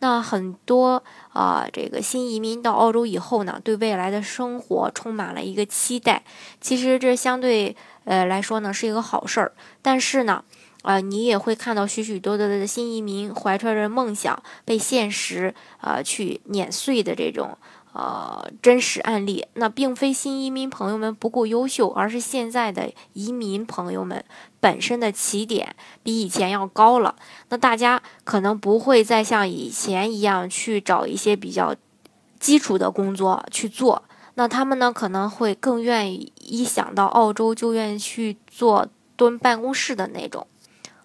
[0.00, 6.22] 那很多啊，这个新移民到澳洲以后呢，对未来的生活充满了一个期待。
[6.60, 10.42] 其实这相对呃来说呢是一个好事儿，但是呢，
[10.82, 17.56] 啊，你也会看到许许多多的新移民怀揣着梦想被现实啊去碾碎的这种。
[17.92, 24.24] 呃，真实案例，那并非新移民朋友们不够优秀，而是现在的移民朋友们
[24.60, 27.16] 本身的起点比以前要高了。
[27.48, 31.74] 那大家可能不会再像以前一样去找一些比较
[32.38, 34.02] 基础的工作去做，
[34.34, 40.46] 那他们呢可能会更愿意一想到澳洲就愿意去做蹲办公室的那种。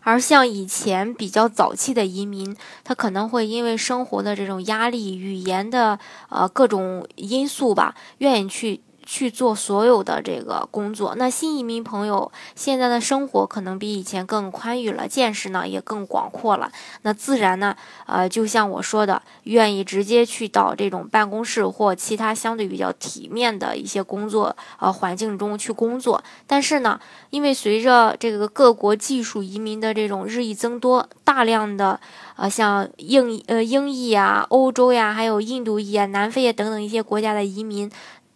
[0.01, 5.97] 而像以前比较早期的移民，他可能会因为生活的这种压力、语言的
[6.29, 8.81] 呃各种因素吧，愿意去。
[9.05, 11.15] 去做所有的这个工作。
[11.15, 16.71] 那新移民朋友现在的生活可能比以前更宽裕了，见识呢也更广阔了。
[17.03, 26.23] 那自然呢，呃，就像我说的，愿意直接去到这种办公室或其他相对比较体面的一些工作呃环境中去工作。
[26.47, 31.99] 但是呢，因为随着这个各国技术移民的这种日益增多，大量的
[32.35, 37.91] 呃像英呃英裔啊、欧洲呀、还有印度裔啊、南非啊等等一些国家的移民。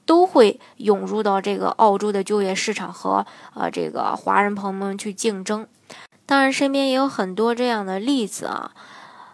[0.10, 5.68] 都会涌入到这个澳洲的就业市场和呃这个华人朋友们去竞争。
[6.26, 8.72] 当然，身边也有很多这样的例子啊，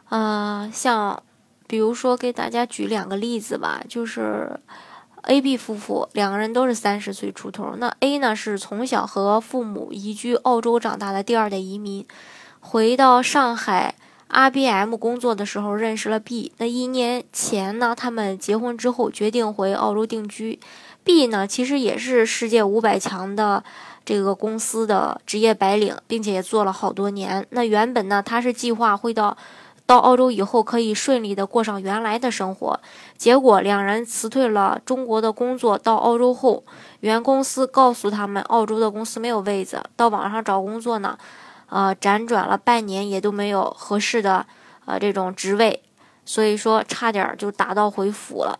[0.09, 1.23] 呃，像
[1.65, 4.59] 比如说给大家举两个例子吧，就是
[5.21, 7.75] A、B 夫妇两个人都是三十岁出头。
[7.77, 12.05] 那 A 呢是从小和父母移居澳洲长大的第二代移民，
[12.59, 13.95] 回到上海。
[14.35, 20.59] IBM 工作的时候认识了 B，那一年前呢，他们结婚之后决定回澳洲定居。
[21.05, 23.63] B 呢，其实也是世界五百强的
[24.03, 27.47] 这个公司的职业白领，并且也做了好多年。
[27.51, 29.37] 那原本呢，他是计划会到
[29.85, 32.77] 到澳洲以后可以顺利的过上原来的生活。
[33.17, 36.65] 结果两人辞退了中国的工作，到澳洲后，
[36.99, 41.17] 原公司告诉他们澳洲的公司没有位子，到网上找工作呢。
[41.67, 44.45] 呃，辗转了半年也都没有合适的
[44.85, 45.81] 呃这种职位，
[46.23, 48.59] 所以说差点就打道回府了。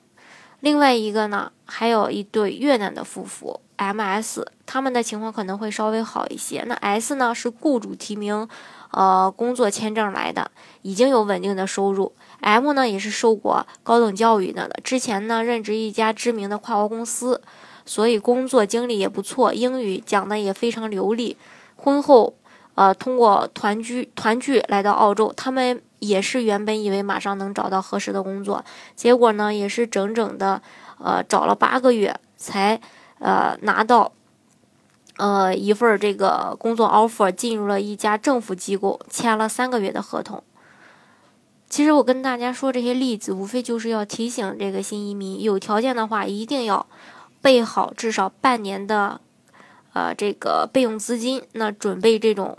[0.61, 6.63] 另外一个呢，还有一对越南的夫妇，M.S，他们的情况可能会稍微好一些。
[6.65, 8.47] 那 S 呢是雇主提名，
[8.89, 10.49] 呃，工作签证来的，
[10.81, 12.13] 已经有稳定的收入。
[12.39, 17.41] M 呢也是受过高等教育的了，之前呢任职一家知名的跨国公司，
[17.85, 21.37] 所以工作经历也不错，英语讲的也非常流利。
[21.75, 22.33] 婚后。
[22.75, 28.65] 呃，通过团聚团聚来到澳洲，他们也是原本以为马上能找到合适的工作，
[28.97, 30.61] 结果呢，也是整整的
[30.99, 32.81] 呃找了八个月才
[33.19, 34.11] 呃拿到
[35.15, 40.43] 呃一份这个工作 offer，进入了一家政府机构，签了三个月的合同。
[41.69, 46.85] 其实我跟大家说这些例子，无非就是要提醒这个新移民，有条件的话一定要
[47.41, 49.21] 备好至少半年的
[49.93, 52.57] 呃这个备用资金，那准备这种。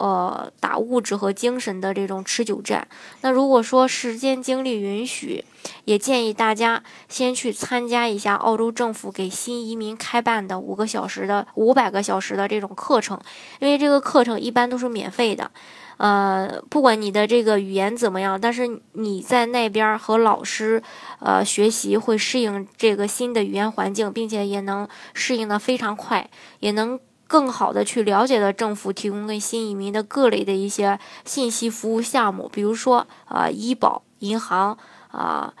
[0.00, 2.88] 呃，打物质和精神的这种持久战。
[3.20, 5.44] 那如果说时间精力允许，
[5.84, 13.20] 也建议大家先去参加一下澳洲政府给新移民开办的五个小时的、五百个小时的这种课程，
[13.58, 15.50] 因为这个课程一般都是免费的。
[15.98, 20.82] 呃，不管你的这个语言怎么样，但是你在那边和老师
[21.18, 26.98] 呃学习，会适应这个新的语言环境，并且也能适应的非常快，也能。
[27.30, 34.76] 更好的去了解到政府提供给新移民的各类的一些信息服务项目，比如说啊医保、银行
[35.12, 35.54] 啊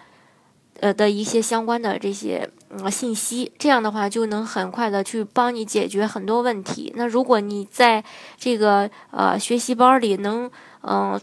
[0.80, 6.92] 呃的一些相关的这些嗯信息，这样的话就能很快的去帮你解决很多问题。
[6.96, 8.02] 那如果你在
[8.36, 10.50] 这个呃学习班里能
[10.82, 11.20] 嗯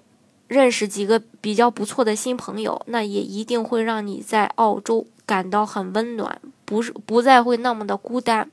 [0.48, 8.50] 认识几个比较不错的新朋友，那也一定会让你在澳洲感到很温暖，不是不再会那么的孤单。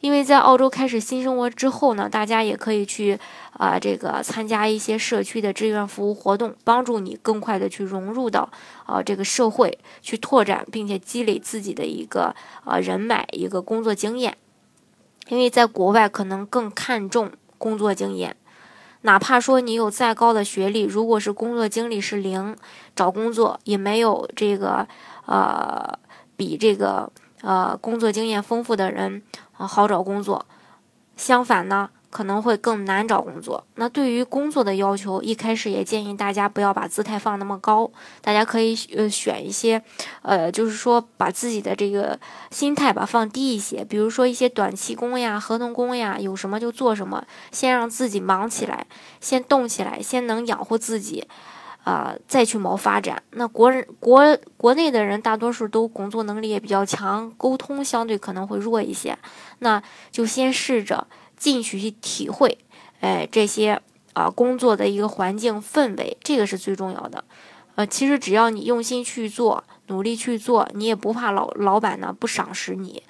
[0.00, 3.18] 因为在澳洲开始新生活之后呢，大家也可以去
[3.52, 8.50] 啊，这个参加一些社区的志愿服务活动，帮助你更快的去融入到
[8.86, 14.38] 啊这个社会，去拓展并且积累自己的一个啊人脉、一个工作经验。
[15.28, 18.36] 因为在国外可能更看重工作经验，
[19.02, 22.56] 哪怕说你有再高的学历，如果是工作经历是零，
[22.96, 24.88] 找工作也没有这个
[25.26, 25.98] 呃
[26.38, 27.12] 比这个。
[27.42, 29.22] 呃工作经验丰富的人
[29.52, 30.46] 好找工作，
[31.16, 31.90] 相反呢。
[32.12, 33.64] 可能会更难找工作。
[33.76, 37.88] 那对于工作的要求，一开始也建议大家不要把姿态放那么高，
[38.20, 39.80] 大家可以呃选一些，
[40.22, 42.18] 呃，就是说把自己的这个
[42.50, 43.84] 心态吧放低一些。
[43.84, 48.88] 比如说一些短期工呀、合同工呀，有什么就做什么，先让自己忙起来，
[49.20, 51.28] 先动起来，先能养活自己，
[51.84, 53.22] 啊，再去谋发展。
[53.30, 59.18] 那国人国国内的人大多数都工作能力也比较强，沟通相对可能会弱一些，
[59.60, 61.06] 那就先试着。
[61.40, 62.58] 进去去体会，
[63.00, 63.80] 哎，这些
[64.12, 67.24] 啊工作的一个环境氛围，这个是最重要的。
[67.76, 73.02] 呃，其实只要你用心去做，努力去做，你也不怕老老板呢不赏识你，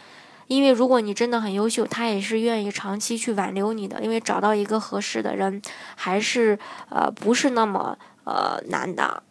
[0.46, 5.60] 因为如果你真的很优秀，他也是愿意长期去挽留你的，因为找到一个合适的人，
[5.96, 6.56] 还是
[6.88, 9.22] 呃不是那么呃难的。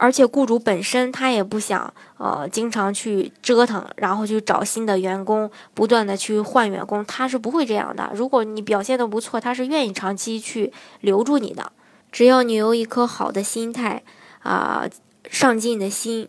[0.00, 8.08] 而且雇主本身他也不想，呃，经常去折腾，然后去找新的员工，不断的去换员工，他是不会这样的。
[8.14, 11.72] 如果你表现的不错，他是愿意长期去留住你的。
[12.12, 14.04] 只要你有一颗好的心态，
[14.38, 14.88] 啊，
[15.28, 16.28] 上进的心，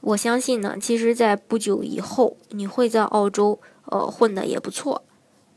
[0.00, 5.04] 我相信呢，其实，在不久以后，你会在澳洲，呃，混的也不错。